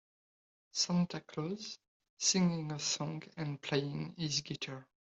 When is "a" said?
2.71-2.79